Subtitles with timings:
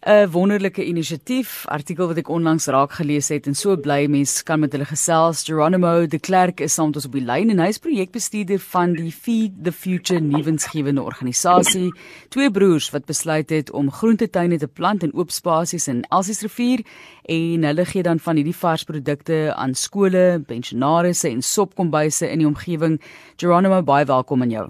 [0.00, 4.60] 'n wonderlike inisiatief, artikel wat ek onlangs raak gelees het en so bly mense kan
[4.60, 5.44] met hulle gesels.
[5.44, 8.94] Geronimo de Klerk is saam met ons op die lyn en hy is projekbestuurder van
[8.96, 11.92] die Feed the Future nuwensgewende organisasie.
[12.32, 16.80] Twee broers wat besluit het om groentetuine te plant in oop spasies in Elsiesrivier
[17.28, 23.02] en hulle gee dan van hierdie varsprodukte aan skole, pensionaarsse en sopkombuise in die omgewing.
[23.36, 24.68] Geronimo, baie welkom aan jou.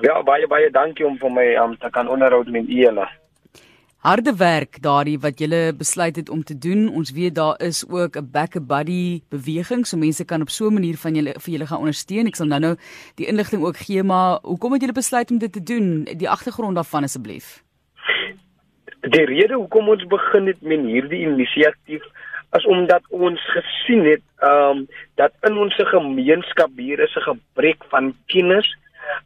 [0.00, 3.19] Ja, baie baie dankie om vir my om um, te kan onderhou met julle
[4.00, 6.88] harde werk daardie wat jy besluit het om te doen.
[6.88, 10.68] Ons weet daar is ook 'n back a buddy beweging so mense kan op so
[10.68, 12.26] 'n manier van julle vir julle gaan ondersteun.
[12.26, 12.76] Ek sal nou-nou
[13.14, 16.04] die inligting ook gee, maar hoekom het julle besluit om dit te doen?
[16.16, 17.62] Die agtergrond daarvan asseblief.
[19.00, 22.02] Die rede hoekom ons begin het met hierdie inisiatief
[22.52, 27.84] is omdat ons gesien het ehm um, dat in ons gemeenskap hier is 'n gebrek
[27.88, 28.76] van kennis,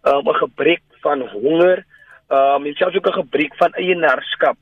[0.02, 1.84] um, 'n gebrek van honger
[2.28, 4.56] Ehm um, en selfs ook 'n gebrek van eienaarskap.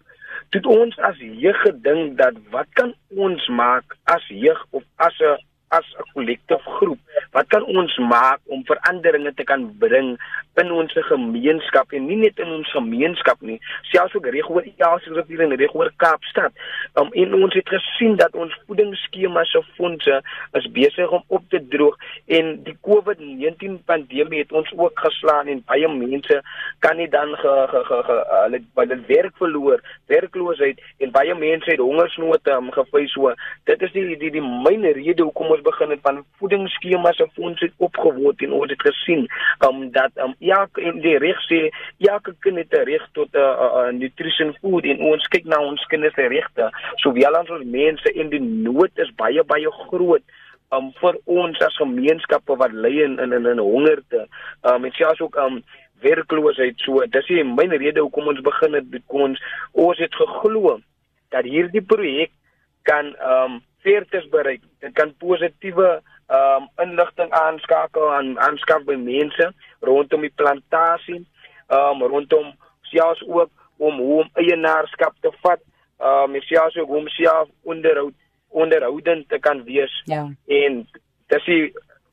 [0.53, 5.41] Toe ons as jeug gedink dat wat kan ons maak as jeug of as 'n
[5.79, 6.99] as 'n kollektief groep.
[7.33, 10.19] Wat kan ons maak om veranderinge te kan bring
[10.61, 15.17] in ons gemeenskap en nie net in ons gemeenskap nie selfs ook reg oor Elsies
[15.17, 16.53] of hier in reg oor Kaapstad.
[17.01, 20.19] Um, en ons het gesien dat ons voedingsskemas se fondse
[20.61, 25.65] is besig om op te droog en die COVID-19 pandemie het ons ook geslaan en
[25.67, 26.41] baie mense
[26.85, 29.81] kan nie dan ge, ge, ge, hulle hulle werk verloor
[30.13, 33.33] werkloosheid en baie mense het hongersnood um, gefees so
[33.71, 37.61] dit is die die die myn rede hoekom ons begin het van voedingsskemas se fonds
[37.61, 39.27] het opgeword en ons het gesien
[39.67, 41.63] um, dat um, elke in die reg sê
[41.99, 45.61] elke kind het 'n reg tot 'n uh, uh, nutrition food en ons kyk na
[45.61, 50.23] ons kinders se regte sowel as ons mense in die nood is baie baie groot
[50.73, 54.27] um, vir ons as gemeenskappe wat ly in in, in hongerte.
[54.63, 55.63] Um, en selfs ook um,
[56.03, 56.81] werkloosheid.
[56.85, 60.79] So dis die myn rede hoekom ons begin het ons ons het geglo
[61.35, 62.33] dat hierdie projek
[62.89, 64.63] kan um, veertes bereik.
[64.81, 66.01] Dit kan positiewe
[66.33, 71.21] ehm um, inligting aanskakel aan aanskaf by mense rondom die plantasie,
[71.69, 72.55] ehm um, rondom
[72.93, 75.61] selfs ook om hoe om eienaarskap te vat,
[75.99, 78.15] ehm um, selfs ook om self onderhoud
[78.53, 80.03] onderhoudend te kan wees.
[80.05, 80.29] Ja.
[80.47, 80.89] En
[81.27, 81.73] dis die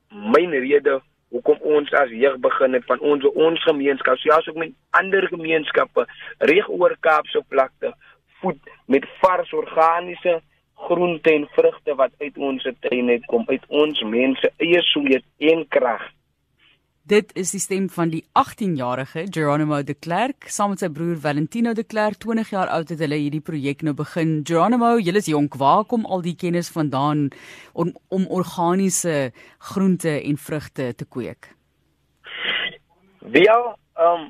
[0.09, 4.71] myn rede hoekom ons as jeug begin het van ons ons gemeenskap, selfs ook met
[4.89, 6.07] ander gemeenskappe
[6.51, 7.93] reg oor Kaapse vlakte
[8.39, 10.39] voed met vars organiese
[10.87, 15.65] groente en vrugte wat uit ons tuin uit kom, uit ons mense eie sweet en
[15.67, 16.05] krag.
[17.09, 21.73] Dit is die stem van die 18-jarige Geronimo de Klerk saam met sy broer Valentino
[21.73, 24.43] de Klerk, 20 jaar oud het hulle hierdie projek nou begin.
[24.45, 27.31] Geronimo, jy is jonk, waar kom al die kennis vandaan
[27.73, 29.31] om, om organiese
[29.71, 31.49] groente en vrugte te kweek?
[33.25, 34.29] Wel, um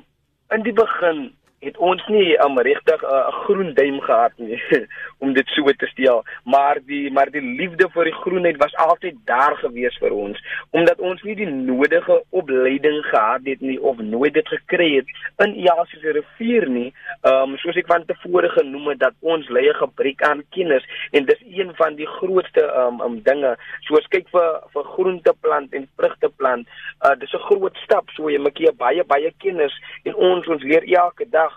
[0.50, 1.28] in die begin
[1.60, 4.60] het ons nie um, regtig 'n uh, groen duim gehad nie
[5.22, 9.16] om dit so te stel maar die maar die liefde vir die groenheid was altyd
[9.24, 10.38] daar gewees vir ons
[10.70, 15.06] omdat ons nie die nodige opleiding gehad het nie of nooit dit gekry het
[15.44, 16.88] in Jasies rivier nie.
[17.26, 21.42] Um, soos ek van tevore genoem het dat ons 'n gebrek aan kennis en dis
[21.46, 23.56] een van die grootste um, um dinge.
[23.88, 26.66] Soos kyk vir vir groenteplant en vrugteplant
[27.04, 30.62] uh, dis 'n groot stap so jy moet jy baie baie kennis en ons ons
[30.62, 31.49] leer elke dag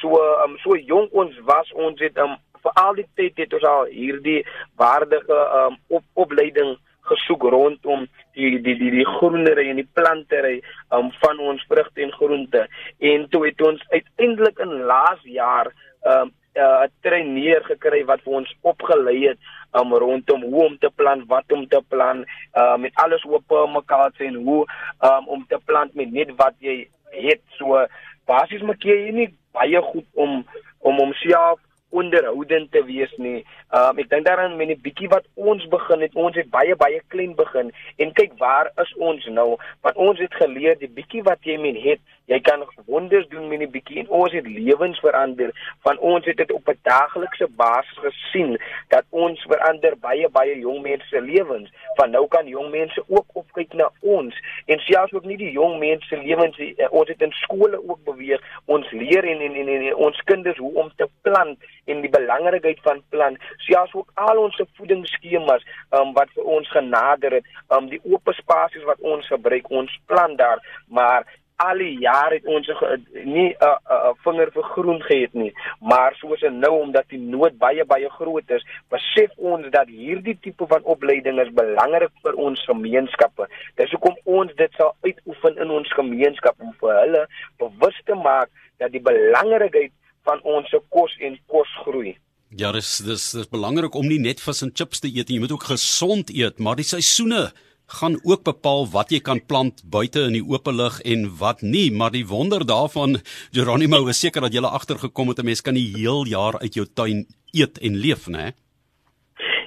[0.00, 3.66] so um, so jonk ons was ons het um, vir al die tyd het ons
[3.68, 4.40] al hierdie
[4.80, 6.76] waardige um, op, opleiding
[7.10, 8.06] gesoek rondom
[8.38, 10.58] die die die die groenery en die plantery
[10.94, 12.66] um, van ons vrugte en groente.
[12.98, 18.32] En toe het ons uiteindelik in laas jaar 'n um, uh, traineer gekry wat vir
[18.40, 19.38] ons opgelei het
[19.78, 24.10] um, rondom hoe om te plant, wat om te plant, uh, met alles op mekaar
[24.18, 24.66] sien hoe
[25.00, 27.42] um, om te plant met net wat jy het.
[27.58, 27.86] So
[28.26, 30.44] basies maak jy nie baie goed om
[30.80, 31.60] om homself
[31.90, 33.44] onderhoudend te wees nie.
[33.74, 37.34] Um ek dink daaraan 'n bietjie wat ons begin het, ons het baie baie klein
[37.34, 39.56] begin en kyk waar is ons nou?
[39.80, 43.60] Wat ons het geleer, die bietjie wat jy men het, jy kan wonders doen met
[43.60, 45.50] 'n bietjie en ons het lewens verander.
[45.82, 50.82] Van ons het dit op 'n daaglikse basis gesien dat ons verander baie baie jong
[50.82, 51.70] mense se lewens.
[51.94, 54.34] Van nou kan jong mense ook opkyk na ons
[54.66, 56.58] en selfs ook nie die jong mense se lewens.
[56.58, 58.40] Eh, ons het in skole ook beweeg.
[58.64, 62.80] Ons leer en en, en, en ons kinders hoe om te plant en die belangrikheid
[62.86, 63.38] van plant.
[63.66, 65.66] Selfs ook al ons voedingsskemas
[65.96, 70.38] um, wat vir ons genader het, um, die oop spasies wat ons gebruik, ons plant
[70.38, 71.26] daar, maar
[71.60, 72.68] al die jare het ons
[73.12, 75.52] nie 'n uh, uh, uh, vinger vir groen gehad nie
[75.90, 80.38] maar soos en nou omdat die nood baie baie groot is besef ons dat hierdie
[80.40, 85.70] tipe van opleiding is belangrik vir ons gemeenskappe dis hoekom ons dit sal uitoefen in
[85.70, 87.26] ons gemeenskap om vir hulle
[87.58, 88.48] bewus te maak
[88.78, 89.92] dat die belangrikheid
[90.24, 92.16] van ons kos en kosgroei.
[92.50, 95.44] Ja, dis dis dis belangrik om nie net vis en chips te eet nie, jy
[95.44, 97.50] moet ook gesond eet, maar die seisoene
[97.90, 101.90] gaan ook bepaal wat jy kan plant buite in die oop lug en wat nie,
[101.90, 103.18] maar die wonder daarvan
[103.54, 106.86] Geronimo is seker dat jy agtergekom het 'n mens kan die heel jaar uit jou
[106.86, 108.52] tuin eet en leef, né?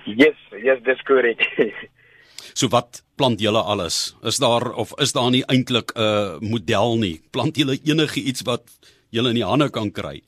[0.05, 1.41] Yes, yes, dis korrek.
[2.59, 4.15] so wat plant julle alles?
[4.23, 7.21] Is daar of is daar nie eintlik 'n uh, model nie?
[7.31, 8.63] Plant julle enige iets wat
[9.09, 10.21] julle in die hande kan kry?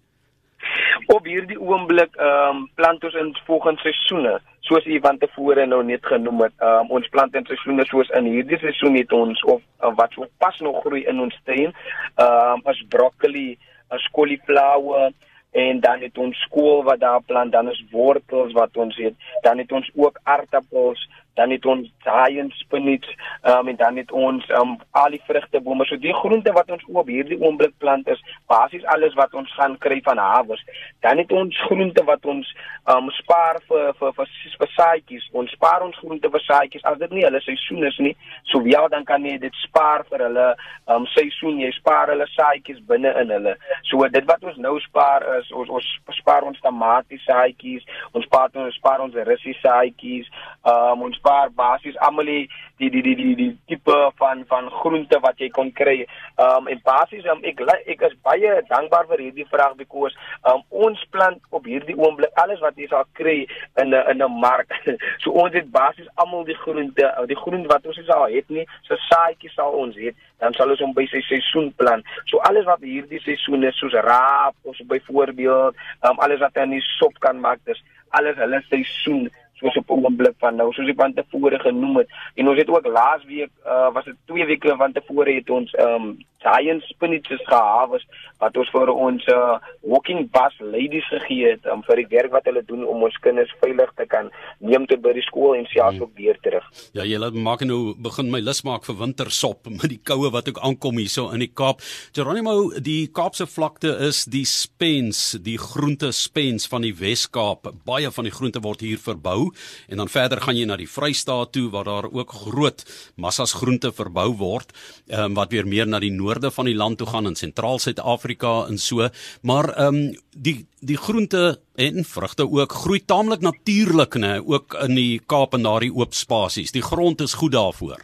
[1.13, 5.83] Op hierdie oomblik ehm um, plant ons in volgende seisoene soos u van tevore nou
[5.83, 6.53] net genoem het.
[6.57, 10.13] Ehm um, ons plant in seisoene soos in hierdie seisoen het ons of uh, wat
[10.17, 11.71] so pas nog groei in ons tuin.
[12.15, 13.57] Ehm um, as broccoli
[13.87, 15.11] as cauliflower
[15.55, 19.57] en dan het ons skool wat daar plant dan is wortels wat ons het dan
[19.57, 21.05] het ons ook aardappels
[21.39, 23.07] dan het ons giant spinach
[23.43, 27.11] um, en dan het ons um, al die vrugtebome so die groente wat ons op
[27.11, 30.63] hierdie oomblik plant is basies alles wat ons gaan kry van hawes
[31.05, 32.51] dan het ons groente wat ons
[32.91, 37.17] um, spaar vir vir vir, vir saaitjies ons spaar ons groente vir saaitjies as dit
[37.17, 38.15] nie hulle seisoen is nie
[38.51, 40.47] so ja dan kan jy dit spaar vir hulle
[40.91, 41.59] um, seisoen.
[41.63, 43.55] Jy spaar hulle saaitjies binne in hulle.
[43.89, 45.88] So dit wat ons nou spaar is ons ons
[46.19, 50.29] spaar ons tamatie saaitjies ons spaar ons spaar ons russie saaitjies
[50.63, 52.45] um, ons paar basies almal die
[52.77, 56.04] die die die die, die tipe van van groente wat jy kon kry.
[56.42, 57.63] Um en basies um, ek
[57.94, 60.16] ek is baie dankbaar vir hierdie vraag because
[60.51, 63.38] um ons plant op hierdie oomblik alles wat jy sal kry
[63.81, 64.69] in 'n in 'n mark.
[65.24, 68.95] so ons het basies almal die groente, die groente wat ons al het nie, so
[69.10, 72.06] saaitjies sal ons het, dan sal ons hom by sy seisoen plant.
[72.25, 76.77] So alles wat hierdie seisoen is soos raap of byvoorbeeld um alles wat jy in
[76.77, 80.99] die sop kan maak, dis alles hulle seisoen soos op oomblik van nou soos ek
[80.99, 82.15] van tevore genoem het.
[82.35, 85.75] En ons het ook laas week uh, was dit 2 weke van tevore het ons
[85.79, 86.15] um
[86.45, 88.06] giant spinaches gehad
[88.44, 89.57] wat ons vir ons uh,
[89.88, 93.51] walking bus ladies gegee het um, vir die werk wat hulle doen om ons kinders
[93.62, 96.65] veilig te kan neem tot by die skool en selfs ook weer terug.
[96.97, 100.50] Ja, jy laat maak nou begin my lus maak vir wintersop met die koue wat
[100.51, 101.83] ook aankom hierso in die Kaap.
[102.15, 107.71] Geronimo, die Kaapse vlakte is die spens, die groente spens van die Wes-Kaap.
[107.88, 109.51] Baie van die groente word hier verbou
[109.88, 112.83] en dan verder gaan jy na die Vrystaat toe waar daar ook groot
[113.21, 114.74] massas groente verbou word
[115.07, 118.65] um, wat weer meer na die noorde van die land toe gaan in sentraal Suid-Afrika
[118.67, 119.07] en so.
[119.41, 124.95] Maar ehm um, die die groente en vrugte ook groei taamlik natuurlik nê ook in
[124.95, 126.71] die Kaap en daardie oop spasies.
[126.71, 128.03] Die grond is goed daarvoor.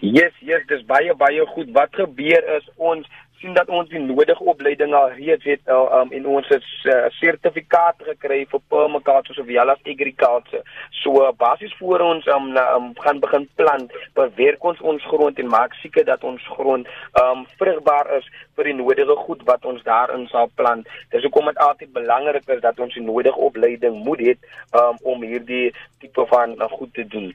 [0.00, 1.72] Yes, yes, dis baie baie goed.
[1.72, 3.06] Wat gebeur is ons
[3.40, 6.88] sien dat ons die nodige opleiding al reeds het uh, um, en ons het 'n
[6.92, 10.62] uh, sertifikaat gekry vir permaculture of wel as agriculture.
[11.02, 15.48] So uh, basies voor ons um, um, gaan begin plant, bewerk ons ons grond en
[15.48, 16.86] maak seker dat ons grond
[17.22, 20.88] um, vrugbaar is vir die nodige goed wat ons daarin sal plant.
[21.10, 24.34] Dis hoekom dit altyd belangrik is dat ons die nodige opleiding moet hê
[24.72, 27.32] um, om hierdie tipe van uh, goed te doen.